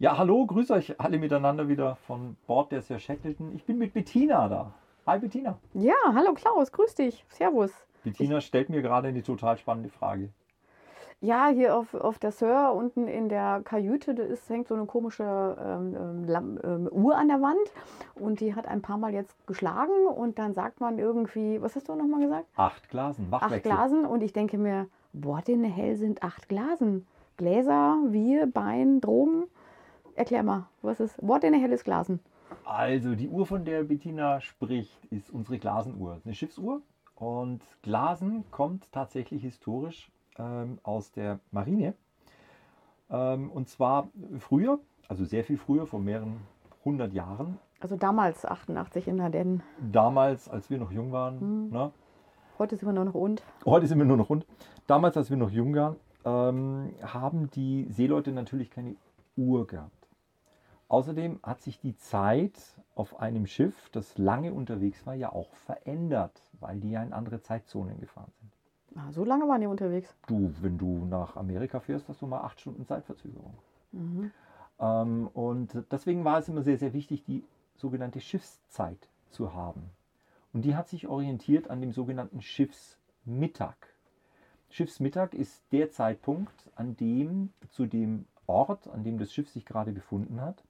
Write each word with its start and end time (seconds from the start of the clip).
Ja, 0.00 0.16
hallo, 0.16 0.46
grüß 0.46 0.70
euch 0.70 1.00
alle 1.00 1.18
miteinander 1.18 1.66
wieder 1.66 1.96
von 2.06 2.36
Bord 2.46 2.70
der 2.70 2.82
Sir 2.82 3.00
Shackleton. 3.00 3.52
Ich 3.56 3.64
bin 3.64 3.78
mit 3.78 3.94
Bettina 3.94 4.48
da. 4.48 4.72
Hi 5.08 5.18
Bettina. 5.18 5.58
Ja, 5.74 5.96
hallo 6.14 6.34
Klaus, 6.34 6.70
grüß 6.70 6.94
dich. 6.94 7.24
Servus. 7.30 7.72
Bettina 8.04 8.40
stellt 8.40 8.68
mir 8.68 8.80
gerade 8.80 9.08
eine 9.08 9.24
total 9.24 9.58
spannende 9.58 9.88
Frage. 9.88 10.28
Ja, 11.20 11.48
hier 11.48 11.76
auf, 11.76 11.94
auf 11.94 12.20
der 12.20 12.30
Sir 12.30 12.72
unten 12.76 13.08
in 13.08 13.28
der 13.28 13.60
Kajüte, 13.64 14.14
da 14.14 14.22
ist, 14.22 14.48
hängt 14.48 14.68
so 14.68 14.76
eine 14.76 14.86
komische 14.86 15.24
ähm, 15.60 16.28
ähm, 16.28 16.60
ähm, 16.62 16.88
Uhr 16.92 17.16
an 17.16 17.26
der 17.26 17.42
Wand 17.42 17.58
und 18.14 18.38
die 18.38 18.54
hat 18.54 18.68
ein 18.68 18.82
paar 18.82 18.98
Mal 18.98 19.12
jetzt 19.12 19.34
geschlagen 19.48 20.06
und 20.06 20.38
dann 20.38 20.54
sagt 20.54 20.80
man 20.80 21.00
irgendwie, 21.00 21.60
was 21.60 21.74
hast 21.74 21.88
du 21.88 21.96
nochmal 21.96 22.20
gesagt? 22.20 22.46
Acht 22.54 22.88
Glasen, 22.88 23.26
Acht 23.32 23.42
Wachwechsel. 23.42 23.72
Glasen 23.72 24.04
und 24.06 24.22
ich 24.22 24.32
denke 24.32 24.58
mir, 24.58 24.86
boah, 25.12 25.42
den 25.42 25.64
hell 25.64 25.96
sind 25.96 26.22
acht 26.22 26.48
Glasen. 26.48 27.04
Gläser, 27.36 27.98
Wir, 28.10 28.46
Bein, 28.46 29.00
Drogen. 29.00 29.48
Erklär 30.18 30.42
mal, 30.42 30.66
was 30.82 30.98
ist, 30.98 31.14
what 31.22 31.44
in 31.44 31.54
a 31.54 31.58
hell 31.58 31.70
ist 31.70 31.84
Glasen? 31.84 32.18
Also 32.64 33.14
die 33.14 33.28
Uhr, 33.28 33.46
von 33.46 33.64
der 33.64 33.84
Bettina 33.84 34.40
spricht, 34.40 35.04
ist 35.12 35.30
unsere 35.30 35.60
Glasenuhr. 35.60 36.20
Eine 36.24 36.34
Schiffsuhr. 36.34 36.82
Und 37.14 37.62
Glasen 37.82 38.42
kommt 38.50 38.90
tatsächlich 38.90 39.42
historisch 39.42 40.10
ähm, 40.36 40.80
aus 40.82 41.12
der 41.12 41.38
Marine. 41.52 41.94
Ähm, 43.08 43.48
und 43.48 43.68
zwar 43.68 44.08
früher, 44.40 44.80
also 45.06 45.24
sehr 45.24 45.44
viel 45.44 45.56
früher, 45.56 45.86
vor 45.86 46.00
mehreren 46.00 46.40
hundert 46.84 47.12
Jahren. 47.12 47.56
Also 47.78 47.94
damals 47.94 48.44
88 48.44 49.06
in 49.06 49.20
Ardennen. 49.20 49.62
Damals, 49.92 50.48
als 50.48 50.68
wir 50.68 50.78
noch 50.78 50.90
jung 50.90 51.12
waren. 51.12 51.40
Hm. 51.40 51.70
Ne? 51.70 51.92
Heute 52.58 52.74
sind 52.74 52.88
wir 52.88 52.92
nur 52.92 53.04
noch 53.04 53.14
und. 53.14 53.44
Heute 53.64 53.86
sind 53.86 53.98
wir 53.98 54.04
nur 54.04 54.16
noch 54.16 54.30
rund. 54.30 54.44
Damals, 54.88 55.16
als 55.16 55.30
wir 55.30 55.36
noch 55.36 55.50
jung 55.50 55.76
waren, 55.76 55.94
ähm, 56.24 56.92
haben 57.02 57.48
die 57.52 57.86
Seeleute 57.88 58.32
natürlich 58.32 58.68
keine 58.68 58.96
Uhr 59.36 59.64
gehabt. 59.64 59.92
Außerdem 60.88 61.40
hat 61.42 61.60
sich 61.60 61.80
die 61.80 61.96
Zeit 61.96 62.58
auf 62.94 63.20
einem 63.20 63.46
Schiff, 63.46 63.90
das 63.90 64.16
lange 64.18 64.52
unterwegs 64.52 65.06
war, 65.06 65.14
ja 65.14 65.30
auch 65.32 65.54
verändert, 65.54 66.40
weil 66.60 66.80
die 66.80 66.90
ja 66.90 67.02
in 67.02 67.12
andere 67.12 67.40
Zeitzonen 67.40 68.00
gefahren 68.00 68.32
sind. 68.40 68.52
Ah, 68.96 69.12
so 69.12 69.24
lange 69.24 69.46
waren 69.46 69.60
die 69.60 69.66
unterwegs. 69.66 70.16
Du, 70.26 70.52
wenn 70.60 70.78
du 70.78 71.04
nach 71.04 71.36
Amerika 71.36 71.78
fährst, 71.80 72.08
hast 72.08 72.22
du 72.22 72.26
mal 72.26 72.40
acht 72.40 72.60
Stunden 72.60 72.86
Zeitverzögerung. 72.86 73.54
Mhm. 73.92 74.30
Ähm, 74.80 75.28
und 75.34 75.84
deswegen 75.90 76.24
war 76.24 76.38
es 76.38 76.48
immer 76.48 76.62
sehr, 76.62 76.78
sehr 76.78 76.94
wichtig, 76.94 77.22
die 77.24 77.44
sogenannte 77.76 78.20
Schiffszeit 78.20 79.08
zu 79.30 79.54
haben. 79.54 79.90
Und 80.52 80.64
die 80.64 80.74
hat 80.74 80.88
sich 80.88 81.06
orientiert 81.06 81.68
an 81.68 81.80
dem 81.80 81.92
sogenannten 81.92 82.40
Schiffsmittag. 82.40 83.76
Schiffsmittag 84.70 85.34
ist 85.34 85.62
der 85.70 85.90
Zeitpunkt, 85.90 86.70
an 86.74 86.96
dem 86.96 87.52
zu 87.70 87.86
dem 87.86 88.24
Ort, 88.46 88.88
an 88.88 89.04
dem 89.04 89.18
das 89.18 89.32
Schiff 89.32 89.48
sich 89.50 89.66
gerade 89.66 89.92
befunden 89.92 90.40
hat, 90.40 90.64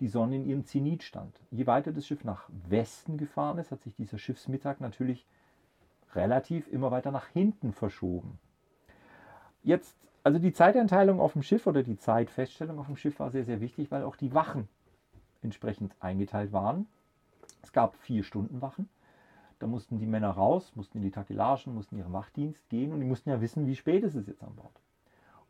die 0.00 0.08
Sonne 0.08 0.36
in 0.36 0.46
ihrem 0.46 0.64
Zenit 0.64 1.02
stand. 1.02 1.34
Je 1.50 1.66
weiter 1.66 1.92
das 1.92 2.06
Schiff 2.06 2.24
nach 2.24 2.48
Westen 2.68 3.18
gefahren 3.18 3.58
ist, 3.58 3.70
hat 3.70 3.82
sich 3.82 3.94
dieser 3.94 4.18
Schiffsmittag 4.18 4.80
natürlich 4.80 5.26
relativ 6.14 6.68
immer 6.72 6.90
weiter 6.90 7.10
nach 7.10 7.26
hinten 7.28 7.72
verschoben. 7.72 8.38
Jetzt, 9.62 9.96
also 10.22 10.38
die 10.38 10.52
Zeiteinteilung 10.52 11.20
auf 11.20 11.32
dem 11.32 11.42
Schiff 11.42 11.66
oder 11.66 11.82
die 11.82 11.98
Zeitfeststellung 11.98 12.78
auf 12.78 12.86
dem 12.86 12.96
Schiff 12.96 13.18
war 13.18 13.30
sehr, 13.30 13.44
sehr 13.44 13.60
wichtig, 13.60 13.90
weil 13.90 14.04
auch 14.04 14.16
die 14.16 14.32
Wachen 14.34 14.68
entsprechend 15.42 15.94
eingeteilt 16.00 16.52
waren. 16.52 16.86
Es 17.62 17.72
gab 17.72 17.96
vier 17.96 18.22
Stunden 18.22 18.62
Wachen. 18.62 18.88
Da 19.58 19.66
mussten 19.66 19.98
die 19.98 20.06
Männer 20.06 20.30
raus, 20.30 20.72
mussten 20.76 20.98
in 20.98 21.04
die 21.04 21.10
Takelagen, 21.10 21.74
mussten 21.74 21.98
ihren 21.98 22.12
Wachdienst 22.12 22.68
gehen 22.68 22.92
und 22.92 23.00
die 23.00 23.06
mussten 23.06 23.30
ja 23.30 23.40
wissen, 23.40 23.66
wie 23.66 23.74
spät 23.74 24.04
ist 24.04 24.14
es 24.14 24.28
jetzt 24.28 24.42
an 24.42 24.54
Bord. 24.54 24.80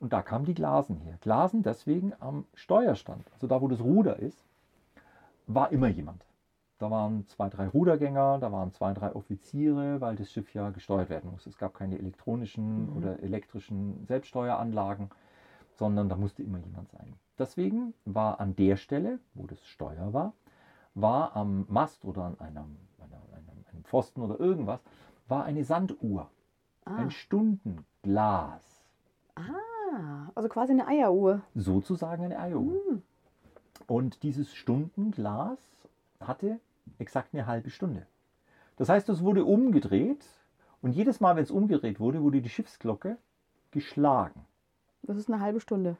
Und 0.00 0.12
da 0.12 0.22
kamen 0.22 0.44
die 0.44 0.54
Glasen 0.54 0.96
her. 0.98 1.16
Glasen 1.20 1.62
deswegen 1.62 2.12
am 2.20 2.44
Steuerstand, 2.54 3.30
also 3.32 3.46
da, 3.46 3.60
wo 3.60 3.68
das 3.68 3.80
Ruder 3.80 4.18
ist, 4.18 4.44
war 5.46 5.72
immer 5.72 5.88
jemand. 5.88 6.24
Da 6.78 6.90
waren 6.90 7.26
zwei, 7.26 7.48
drei 7.48 7.66
Rudergänger, 7.66 8.38
da 8.38 8.52
waren 8.52 8.70
zwei, 8.72 8.92
drei 8.94 9.12
Offiziere, 9.14 10.00
weil 10.00 10.14
das 10.14 10.30
Schiff 10.30 10.54
ja 10.54 10.70
gesteuert 10.70 11.08
werden 11.10 11.30
muss. 11.32 11.46
Es 11.46 11.58
gab 11.58 11.74
keine 11.74 11.98
elektronischen 11.98 12.90
Mhm. 12.90 12.96
oder 12.96 13.20
elektrischen 13.22 14.06
Selbststeueranlagen, 14.06 15.10
sondern 15.74 16.08
da 16.08 16.16
musste 16.16 16.42
immer 16.44 16.58
jemand 16.58 16.90
sein. 16.90 17.14
Deswegen 17.36 17.94
war 18.04 18.38
an 18.38 18.54
der 18.54 18.76
Stelle, 18.76 19.18
wo 19.34 19.46
das 19.46 19.64
Steuer 19.66 20.12
war, 20.12 20.34
war 20.94 21.34
am 21.34 21.64
Mast 21.68 22.04
oder 22.04 22.24
an 22.24 22.38
einem, 22.38 22.76
einer, 22.98 23.20
einem, 23.36 23.64
einem 23.72 23.84
Pfosten 23.84 24.20
oder 24.22 24.38
irgendwas, 24.38 24.80
war 25.26 25.44
eine 25.44 25.64
Sanduhr, 25.64 26.30
Ah. 26.84 26.96
ein 26.96 27.10
Stundenglas. 27.10 28.84
ah, 29.34 29.42
also 30.34 30.48
quasi 30.48 30.72
eine 30.72 30.86
Eieruhr. 30.86 31.42
sozusagen 31.54 32.24
eine 32.24 32.38
Eieruhr. 32.38 32.80
Hm. 32.88 33.02
Und 33.86 34.22
dieses 34.22 34.54
Stundenglas 34.54 35.58
hatte 36.20 36.60
exakt 36.98 37.34
eine 37.34 37.46
halbe 37.46 37.70
Stunde. 37.70 38.06
Das 38.76 38.88
heißt, 38.88 39.08
es 39.08 39.22
wurde 39.22 39.44
umgedreht 39.44 40.24
und 40.82 40.92
jedes 40.92 41.20
Mal, 41.20 41.36
wenn 41.36 41.42
es 41.42 41.50
umgedreht 41.50 42.00
wurde, 42.00 42.22
wurde 42.22 42.40
die 42.40 42.48
Schiffsglocke 42.48 43.16
geschlagen. 43.70 44.44
Das 45.02 45.16
ist 45.16 45.28
eine 45.28 45.40
halbe 45.40 45.60
Stunde. 45.60 45.96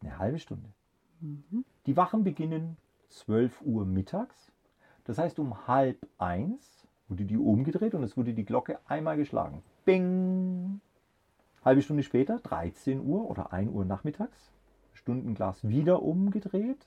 Eine 0.00 0.18
halbe 0.18 0.38
Stunde. 0.38 0.68
Mhm. 1.20 1.64
Die 1.86 1.96
Wachen 1.96 2.24
beginnen 2.24 2.76
12 3.10 3.62
Uhr 3.62 3.86
mittags. 3.86 4.52
Das 5.04 5.18
heißt, 5.18 5.38
um 5.38 5.66
halb 5.66 6.06
eins 6.18 6.86
wurde 7.08 7.24
die 7.24 7.38
umgedreht 7.38 7.94
und 7.94 8.02
es 8.02 8.16
wurde 8.16 8.34
die 8.34 8.44
Glocke 8.44 8.78
einmal 8.86 9.16
geschlagen. 9.16 9.62
Bing! 9.84 10.80
Halbe 11.64 11.82
Stunde 11.82 12.02
später, 12.02 12.38
13 12.38 13.00
Uhr 13.00 13.28
oder 13.28 13.52
1 13.52 13.70
Uhr 13.70 13.84
nachmittags, 13.84 14.52
Stundenglas 14.92 15.66
wieder 15.68 16.02
umgedreht. 16.02 16.86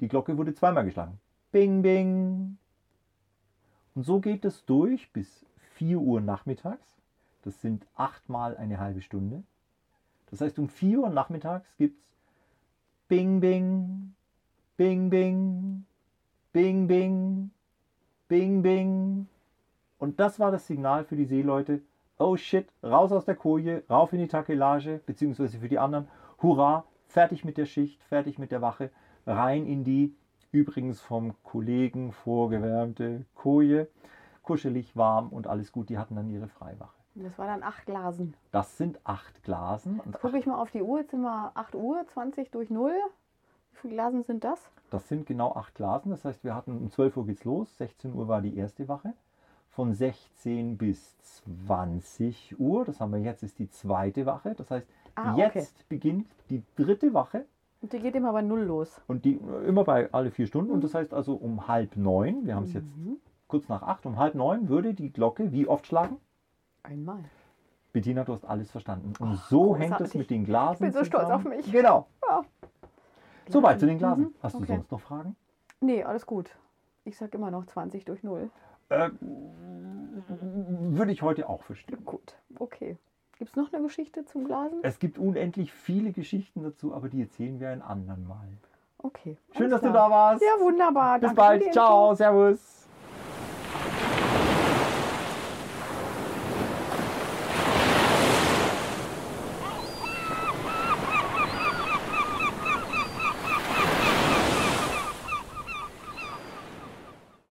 Die 0.00 0.08
Glocke 0.08 0.38
wurde 0.38 0.54
zweimal 0.54 0.84
geschlagen. 0.84 1.18
Bing, 1.52 1.82
bing! 1.82 2.58
Und 3.94 4.04
so 4.04 4.20
geht 4.20 4.44
es 4.44 4.64
durch 4.64 5.12
bis 5.12 5.44
4 5.74 5.98
Uhr 5.98 6.20
nachmittags. 6.20 7.00
Das 7.42 7.60
sind 7.60 7.86
achtmal 7.96 8.56
eine 8.56 8.78
halbe 8.78 9.02
Stunde. 9.02 9.42
Das 10.30 10.40
heißt, 10.40 10.58
um 10.58 10.68
4 10.68 11.00
Uhr 11.00 11.10
nachmittags 11.10 11.76
gibt 11.76 12.00
es 12.00 12.10
Bing, 13.08 13.40
bing, 13.40 14.14
bing, 14.76 15.10
bing, 15.10 15.50
bing, 16.52 16.86
bing, 16.86 17.50
bing, 18.28 18.62
bing. 18.62 19.26
Und 19.98 20.20
das 20.20 20.38
war 20.38 20.52
das 20.52 20.68
Signal 20.68 21.04
für 21.04 21.16
die 21.16 21.24
Seeleute. 21.24 21.82
Oh 22.22 22.36
shit, 22.36 22.68
raus 22.82 23.12
aus 23.12 23.24
der 23.24 23.34
Koje, 23.34 23.82
rauf 23.88 24.12
in 24.12 24.18
die 24.18 24.28
Takelage, 24.28 25.00
beziehungsweise 25.06 25.56
für 25.58 25.70
die 25.70 25.78
anderen. 25.78 26.06
Hurra, 26.42 26.84
fertig 27.06 27.46
mit 27.46 27.56
der 27.56 27.64
Schicht, 27.64 28.02
fertig 28.02 28.38
mit 28.38 28.50
der 28.50 28.60
Wache, 28.60 28.90
rein 29.26 29.64
in 29.64 29.84
die 29.84 30.14
übrigens 30.52 31.00
vom 31.00 31.32
Kollegen 31.44 32.12
vorgewärmte 32.12 33.24
Koje. 33.34 33.88
Kuschelig, 34.42 34.94
warm 34.98 35.30
und 35.30 35.46
alles 35.46 35.72
gut. 35.72 35.88
Die 35.88 35.96
hatten 35.96 36.14
dann 36.14 36.28
ihre 36.28 36.48
Freiwache. 36.48 36.92
Das 37.14 37.38
war 37.38 37.46
dann 37.46 37.62
acht 37.62 37.86
Glasen. 37.86 38.34
Das 38.52 38.76
sind 38.76 39.00
acht 39.04 39.42
Glasen. 39.42 40.02
Jetzt 40.04 40.20
gucke 40.20 40.36
ich 40.36 40.44
mal 40.44 40.60
auf 40.60 40.70
die 40.70 40.82
Uhr. 40.82 40.98
Jetzt 40.98 41.12
sind 41.12 41.22
wir 41.22 41.52
8 41.54 41.74
Uhr, 41.74 42.04
20 42.12 42.50
durch 42.50 42.68
0. 42.68 42.92
Wie 43.72 43.78
viele 43.78 43.94
Glasen 43.94 44.24
sind 44.24 44.44
das? 44.44 44.60
Das 44.90 45.08
sind 45.08 45.24
genau 45.24 45.54
acht 45.54 45.74
Glasen. 45.74 46.10
Das 46.10 46.26
heißt, 46.26 46.44
wir 46.44 46.54
hatten 46.54 46.76
um 46.76 46.90
12 46.90 47.16
Uhr 47.16 47.24
geht's 47.24 47.44
los. 47.44 47.78
16 47.78 48.12
Uhr 48.12 48.28
war 48.28 48.42
die 48.42 48.58
erste 48.58 48.88
Wache. 48.88 49.14
Von 49.70 49.94
16 49.94 50.76
bis 50.76 51.16
20 51.66 52.58
Uhr, 52.58 52.84
das 52.84 53.00
haben 53.00 53.12
wir 53.12 53.20
jetzt, 53.20 53.42
ist 53.42 53.58
die 53.58 53.68
zweite 53.70 54.26
Wache. 54.26 54.54
Das 54.54 54.70
heißt, 54.70 54.86
Ah, 55.16 55.34
jetzt 55.36 55.56
okay. 55.56 55.66
beginnt 55.88 56.26
die 56.50 56.62
dritte 56.76 57.12
Wache 57.14 57.44
Und 57.82 57.92
die 57.92 57.98
geht 57.98 58.14
immer 58.14 58.32
bei 58.32 58.42
0 58.42 58.60
los. 58.62 59.00
und 59.06 59.24
die 59.24 59.40
immer 59.66 59.84
bei 59.84 60.12
alle 60.12 60.30
vier 60.30 60.46
Stunden. 60.46 60.70
Und 60.70 60.82
das 60.84 60.94
heißt 60.94 61.12
also 61.14 61.34
um 61.34 61.66
halb 61.68 61.96
neun, 61.96 62.46
wir 62.46 62.54
haben 62.56 62.64
es 62.64 62.72
jetzt 62.72 62.96
Mhm. 62.96 63.16
kurz 63.48 63.68
nach 63.68 63.82
acht, 63.82 64.06
um 64.06 64.18
halb 64.18 64.34
neun 64.34 64.68
würde 64.68 64.94
die 64.94 65.12
Glocke 65.12 65.52
wie 65.52 65.66
oft 65.66 65.86
schlagen? 65.86 66.16
Einmal. 66.82 67.24
Bettina, 67.92 68.24
du 68.24 68.32
hast 68.34 68.44
alles 68.44 68.70
verstanden. 68.70 69.12
Und 69.18 69.36
so 69.36 69.74
hängt 69.76 69.92
es 69.92 69.98
großartig. 69.98 70.18
mit 70.18 70.30
den 70.30 70.44
Glasen. 70.44 70.86
Ich 70.86 70.92
bin 70.92 70.92
so 70.92 71.04
stolz 71.04 71.24
zusammen. 71.24 71.46
auf 71.46 71.56
mich. 71.56 71.72
Genau. 71.72 72.06
Ja. 72.28 72.42
Soweit 73.48 73.80
zu 73.80 73.86
den 73.86 73.98
Glasen. 73.98 74.24
Mhm, 74.26 74.34
Hast 74.42 74.54
du 74.54 74.58
okay. 74.58 74.66
sonst 74.76 74.90
noch 74.92 75.00
Fragen? 75.00 75.34
Nee, 75.80 76.04
alles 76.04 76.24
gut. 76.24 76.50
Ich 77.04 77.16
sag 77.18 77.34
immer 77.34 77.50
noch 77.50 77.66
20 77.66 78.04
durch 78.04 78.22
0. 78.22 78.48
Äh, 78.90 79.10
würde 80.30 81.12
ich 81.12 81.22
heute 81.22 81.48
auch 81.48 81.62
verstehen. 81.62 82.04
Gut, 82.04 82.34
okay. 82.58 82.98
Gibt 83.38 83.50
es 83.50 83.56
noch 83.56 83.72
eine 83.72 83.82
Geschichte 83.82 84.26
zum 84.26 84.44
Glasen? 84.44 84.80
Es 84.82 84.98
gibt 84.98 85.18
unendlich 85.18 85.72
viele 85.72 86.12
Geschichten 86.12 86.62
dazu, 86.62 86.92
aber 86.92 87.08
die 87.08 87.22
erzählen 87.22 87.58
wir 87.58 87.70
ein 87.70 87.80
anderen 87.80 88.26
Mal. 88.28 88.48
Okay. 88.98 89.38
Schön, 89.56 89.70
dass 89.70 89.80
du 89.80 89.90
klar. 89.90 90.08
da 90.08 90.14
warst. 90.14 90.42
Ja, 90.42 90.62
wunderbar. 90.62 91.18
Bis 91.18 91.28
Danke 91.28 91.36
bald. 91.36 91.72
Ciao. 91.72 92.14
Servus. 92.14 92.79